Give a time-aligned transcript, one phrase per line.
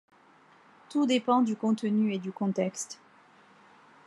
[0.89, 2.99] Tout dépend du contenu et du contexte.